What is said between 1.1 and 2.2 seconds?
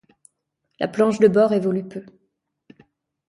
de bord évolue peu.